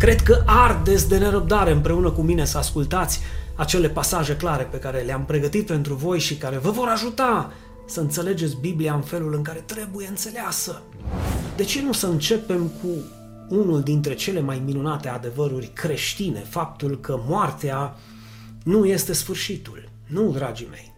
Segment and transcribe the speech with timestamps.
[0.00, 3.20] Cred că ardeți de nerăbdare împreună cu mine să ascultați
[3.54, 7.52] acele pasaje clare pe care le-am pregătit pentru voi și care vă vor ajuta
[7.86, 10.82] să înțelegeți Biblia în felul în care trebuie înțeleasă.
[11.56, 12.88] De ce nu să începem cu
[13.48, 17.96] unul dintre cele mai minunate adevăruri creștine, faptul că moartea
[18.64, 19.88] nu este sfârșitul.
[20.06, 20.92] Nu, dragii mei.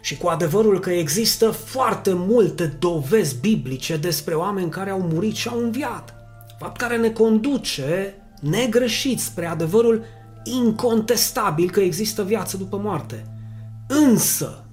[0.00, 5.48] Și cu adevărul că există foarte multe dovezi biblice despre oameni care au murit și
[5.48, 6.21] au înviat.
[6.62, 10.04] Fapt care ne conduce negreșit spre adevărul
[10.44, 13.26] incontestabil că există viață după moarte.
[13.88, 14.64] Însă,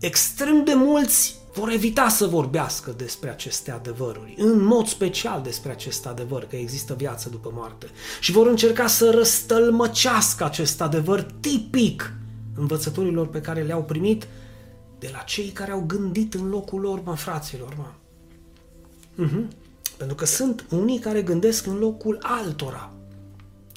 [0.00, 6.06] extrem de mulți vor evita să vorbească despre aceste adevăruri, în mod special despre acest
[6.06, 7.86] adevăr că există viață după moarte
[8.20, 12.12] și vor încerca să răstălmăcească acest adevăr tipic
[12.54, 14.26] învățăturilor pe care le-au primit
[14.98, 17.86] de la cei care au gândit în locul lor, mă, fraților, mă.
[19.24, 19.67] Uh-huh.
[19.98, 22.92] Pentru că sunt unii care gândesc în locul altora,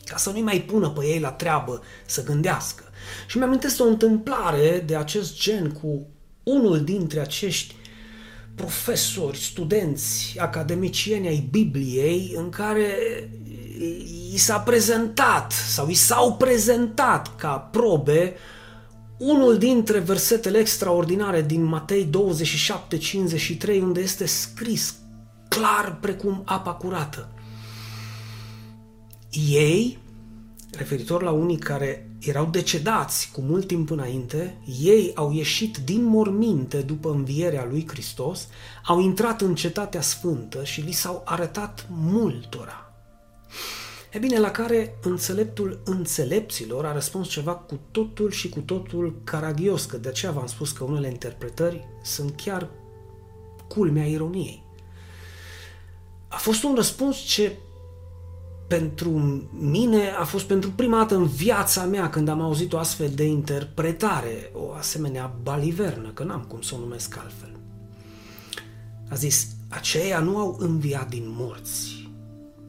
[0.06, 2.84] ca să nu-i mai pună pe ei la treabă să gândească.
[3.28, 6.08] Și mi-am o întâmplare de acest gen cu
[6.44, 7.76] unul dintre acești
[8.56, 12.90] profesori, studenți, academicieni ai Bibliei în care
[14.34, 18.36] i s-a prezentat sau i s-au prezentat ca probe
[19.18, 22.10] unul dintre versetele extraordinare din Matei
[23.68, 24.96] 27-53 unde este scris
[25.58, 27.30] clar precum apa curată.
[29.50, 29.98] Ei,
[30.72, 36.82] referitor la unii care erau decedați cu mult timp înainte, ei au ieșit din morminte
[36.82, 38.48] după învierea lui Hristos,
[38.86, 42.94] au intrat în cetatea sfântă și li s-au arătat multora.
[44.12, 49.86] E bine, la care înțeleptul înțelepților a răspuns ceva cu totul și cu totul caragios,
[49.86, 52.70] că de aceea v-am spus că unele interpretări sunt chiar
[53.68, 54.61] culmea ironiei.
[56.32, 57.58] A fost un răspuns ce
[58.68, 59.10] pentru
[59.60, 63.24] mine a fost pentru prima dată în viața mea când am auzit o astfel de
[63.24, 67.60] interpretare, o asemenea balivernă, că n-am cum să o numesc altfel.
[69.10, 72.10] A zis, aceia nu au înviat din morți.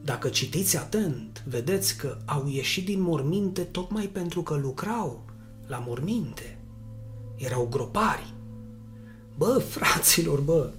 [0.01, 5.25] Dacă citiți atent, vedeți că au ieșit din morminte tocmai pentru că lucrau
[5.67, 6.57] la morminte.
[7.35, 8.33] Erau gropari.
[9.37, 10.71] Bă, fraților, bă,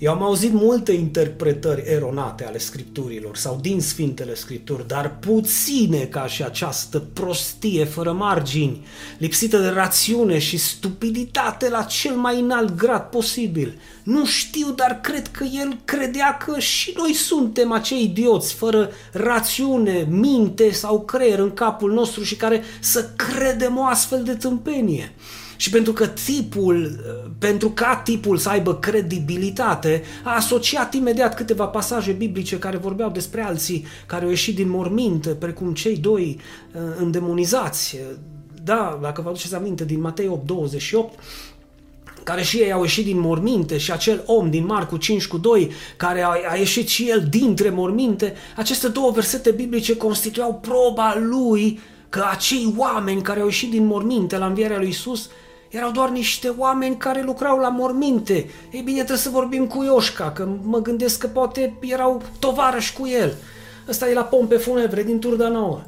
[0.00, 6.26] eu am auzit multe interpretări eronate ale scripturilor sau din Sfintele Scripturi, dar puține ca
[6.26, 8.86] și această prostie fără margini,
[9.18, 13.80] lipsită de rațiune și stupiditate la cel mai înalt grad posibil.
[14.02, 20.06] Nu știu, dar cred că el credea că și noi suntem acei idioți fără rațiune,
[20.10, 25.12] minte sau creier în capul nostru și care să credem o astfel de tâmpenie.
[25.60, 27.00] Și pentru că tipul,
[27.38, 33.42] pentru ca tipul să aibă credibilitate, a asociat imediat câteva pasaje biblice care vorbeau despre
[33.42, 36.40] alții care au ieșit din morminte, precum cei doi
[36.74, 37.98] uh, îndemonizați.
[38.64, 41.18] Da, dacă vă aduceți aminte, din Matei 8, 28,
[42.22, 45.70] care și ei au ieșit din morminte și acel om din Marcu 5 cu 2
[45.96, 51.80] care a, a ieșit și el dintre morminte, aceste două versete biblice constituiau proba lui
[52.08, 55.30] că acei oameni care au ieșit din morminte la învierea lui Isus
[55.70, 58.50] erau doar niște oameni care lucrau la morminte.
[58.70, 63.06] Ei bine, trebuie să vorbim cu Ioșca, că mă gândesc că poate erau tovarăși cu
[63.06, 63.34] el.
[63.88, 65.80] Ăsta e la pompe funebre din Turda Nouă.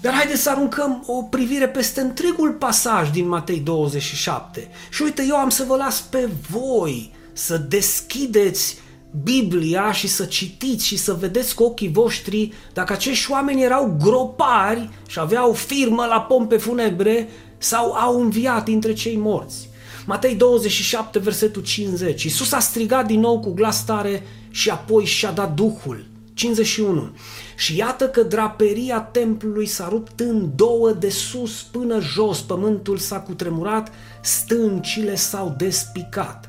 [0.00, 4.70] Dar haideți să aruncăm o privire peste întregul pasaj din Matei 27.
[4.90, 8.78] Și uite, eu am să vă las pe voi să deschideți
[9.22, 14.88] Biblia și să citiți și să vedeți cu ochii voștri dacă acești oameni erau gropari
[15.06, 17.28] și aveau firmă la pompe funebre
[17.58, 19.68] sau au înviat dintre cei morți.
[20.06, 22.22] Matei 27, versetul 50.
[22.22, 26.04] Iisus a strigat din nou cu glas tare și apoi și-a dat Duhul.
[26.34, 27.10] 51.
[27.56, 33.20] Și iată că draperia templului s-a rupt în două de sus până jos, pământul s-a
[33.20, 36.48] cutremurat, stâncile s-au despicat.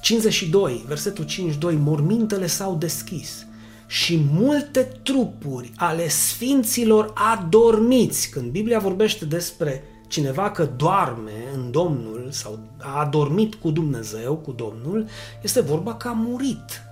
[0.00, 3.45] 52, versetul 52, mormintele s-au deschis
[3.86, 8.30] și multe trupuri ale sfinților adormiți.
[8.30, 14.52] Când Biblia vorbește despre cineva că doarme în Domnul sau a adormit cu Dumnezeu, cu
[14.52, 15.06] Domnul,
[15.42, 16.82] este vorba că a murit.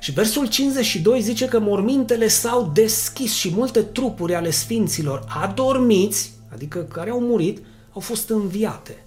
[0.00, 6.78] Și versul 52 zice că mormintele s-au deschis și multe trupuri ale sfinților adormiți, adică
[6.78, 7.62] care au murit,
[7.92, 9.04] au fost înviate.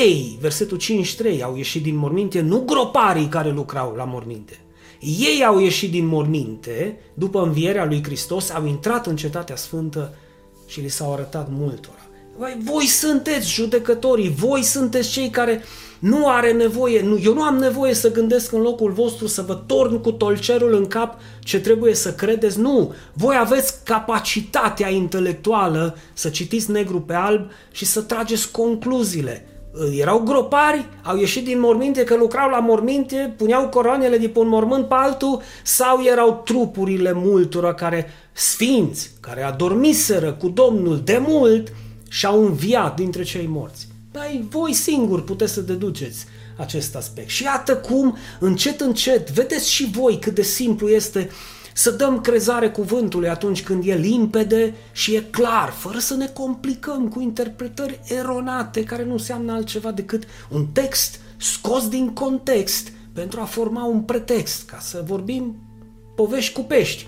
[0.00, 4.60] Ei, versetul 53, au ieșit din morminte, nu groparii care lucrau la morminte,
[5.00, 10.14] ei au ieșit din morminte după învierea lui Hristos, au intrat în cetatea sfântă
[10.66, 12.02] și li s-au arătat multora.
[12.58, 15.62] Voi sunteți judecătorii, voi sunteți cei care
[15.98, 19.54] nu are nevoie, nu, eu nu am nevoie să gândesc în locul vostru, să vă
[19.54, 22.58] torn cu tolcerul în cap ce trebuie să credeți.
[22.58, 29.46] Nu, voi aveți capacitatea intelectuală să citiți negru pe alb și să trageți concluziile.
[29.98, 34.48] Erau gropari, au ieșit din morminte că lucrau la morminte, puneau coroanele de pe un
[34.48, 41.72] mormânt pe altul sau erau trupurile multora care sfinți, care adormiseră cu Domnul de mult
[42.08, 43.88] și au înviat dintre cei morți.
[44.12, 46.26] Dar voi singuri puteți să deduceți
[46.56, 47.28] acest aspect.
[47.28, 51.30] Și iată cum, încet, încet, vedeți și voi cât de simplu este
[51.78, 57.08] să dăm crezare cuvântului atunci când e limpede și e clar, fără să ne complicăm
[57.08, 63.44] cu interpretări eronate care nu înseamnă altceva decât un text scos din context pentru a
[63.44, 65.56] forma un pretext, ca să vorbim
[66.16, 67.06] povești cu pești.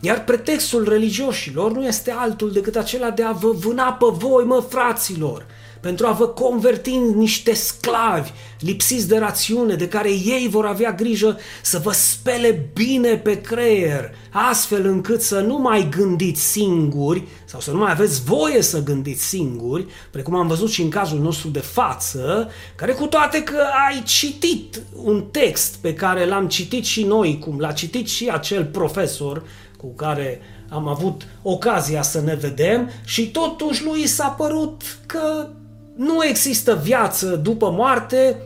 [0.00, 4.64] Iar pretextul religioșilor nu este altul decât acela de a vă vâna pe voi, mă,
[4.68, 5.46] fraților,
[5.80, 8.30] pentru a vă converti în niște sclavi
[8.60, 14.14] lipsiți de rațiune, de care ei vor avea grijă să vă spele bine pe creier,
[14.32, 19.24] astfel încât să nu mai gândiți singuri sau să nu mai aveți voie să gândiți
[19.24, 24.02] singuri, precum am văzut și în cazul nostru de față, care cu toate că ai
[24.02, 29.42] citit un text pe care l-am citit și noi, cum l-a citit și acel profesor
[29.78, 35.48] cu care am avut ocazia să ne vedem și totuși lui s-a părut că
[35.96, 38.36] nu există viață după moarte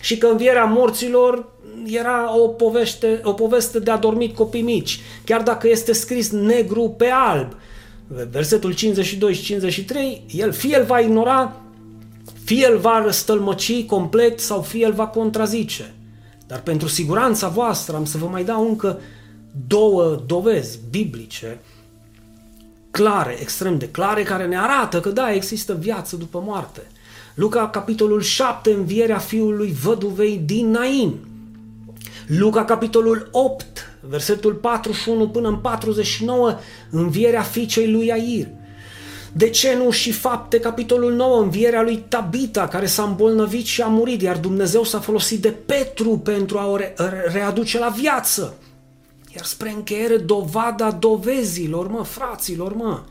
[0.00, 1.48] și că învierea morților
[1.86, 7.08] era o poveste, o poveste de adormit copii mici, chiar dacă este scris negru pe
[7.12, 7.54] alb.
[8.30, 11.60] Versetul 52 și 53, el fie el va ignora,
[12.44, 15.94] fie el va răstălmăci complet sau fie el va contrazice.
[16.46, 19.00] Dar pentru siguranța voastră am să vă mai dau încă
[19.66, 21.60] două dovezi biblice
[22.90, 26.80] clare, extrem de clare, care ne arată că da, există viață după moarte.
[27.34, 31.14] Luca, capitolul 7, învierea fiului văduvei din Nain.
[32.26, 33.64] Luca, capitolul 8,
[34.00, 36.58] versetul 41 până în 49,
[36.90, 38.46] învierea fiicei lui Air.
[39.32, 43.86] De ce nu și fapte, capitolul 9, învierea lui Tabita, care s-a îmbolnăvit și a
[43.86, 46.76] murit, iar Dumnezeu s-a folosit de Petru pentru a o
[47.32, 48.54] readuce la viață.
[49.34, 53.02] Iar spre încheiere, dovada dovezilor, mă, fraților, mă,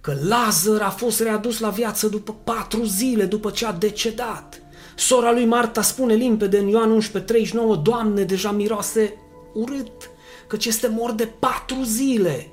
[0.00, 4.62] că Lazar a fost readus la viață după patru zile după ce a decedat.
[4.96, 9.14] Sora lui Marta spune limpede în Ioan 11:39, Doamne, deja miroase
[9.54, 10.10] urât,
[10.46, 12.50] căci este mort de patru zile.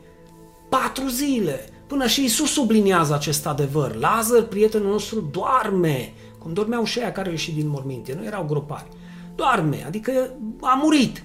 [0.69, 1.69] Patru zile.
[1.87, 3.95] Până și Isus subliniază acest adevăr.
[3.95, 8.43] Lazar, prietenul nostru, doarme, cum dormeau și aia care au ieșit din morminte, nu erau
[8.43, 8.87] gropari.
[9.35, 11.23] Doarme, adică a murit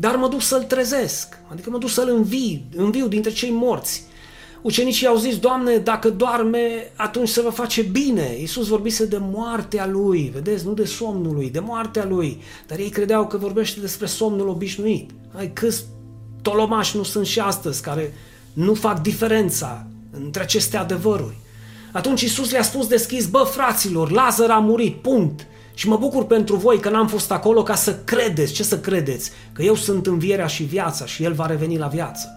[0.00, 4.04] dar mă duc să-l trezesc, adică mă duc să-l învii, înviu dintre cei morți.
[4.62, 8.36] Ucenicii au zis, Doamne, dacă doarme, atunci să vă face bine.
[8.38, 12.42] Iisus vorbise de moartea lui, vedeți, nu de somnul lui, de moartea lui.
[12.66, 15.10] Dar ei credeau că vorbește despre somnul obișnuit.
[15.36, 15.84] Ai câți
[16.42, 18.14] tolomași nu sunt și astăzi care
[18.52, 21.36] nu fac diferența între aceste adevăruri.
[21.92, 25.46] Atunci Iisus le-a spus deschis, bă, fraților, Lazar a murit, punct.
[25.78, 28.52] Și mă bucur pentru voi că n-am fost acolo ca să credeți.
[28.52, 29.30] Ce să credeți?
[29.52, 32.28] Că eu sunt învierea și viața și El va reveni la viață.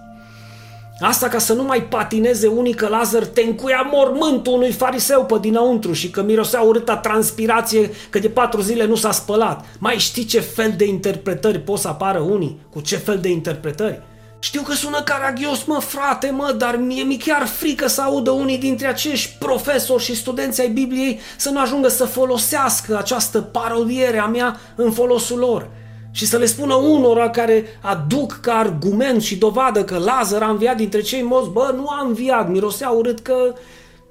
[1.00, 5.38] Asta ca să nu mai patineze unii că Lazar te încuia mormântul unui fariseu pe
[5.40, 9.66] dinăuntru și că mirosea urâta transpirație că de patru zile nu s-a spălat.
[9.80, 12.60] Mai știi ce fel de interpretări pot să apară unii?
[12.70, 14.02] Cu ce fel de interpretări?
[14.44, 18.58] Știu că sună caragios, mă, frate, mă, dar mie mi chiar frică să audă unii
[18.58, 24.26] dintre acești profesori și studenți ai Bibliei să nu ajungă să folosească această parodiere a
[24.26, 25.70] mea în folosul lor.
[26.12, 30.76] Și să le spună unora care aduc ca argument și dovadă că Lazar a înviat
[30.76, 33.54] dintre cei morți, bă, nu a înviat, mirosea urât că,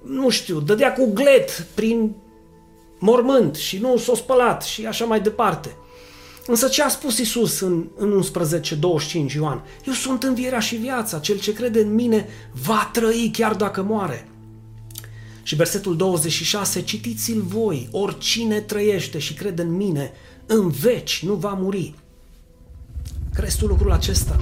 [0.02, 2.14] nu știu, dădea cu glet prin
[2.98, 5.76] mormânt și nu s-a spălat și așa mai departe.
[6.46, 9.64] Însă ce a spus Isus în, în 11, 25 Ioan?
[9.86, 12.26] Eu sunt învierea și viața, cel ce crede în mine
[12.64, 14.28] va trăi chiar dacă moare.
[15.42, 20.12] Și versetul 26, citiți-l voi, oricine trăiește și crede în mine,
[20.46, 21.94] în veci nu va muri.
[23.34, 24.36] Crezi tu lucrul acesta?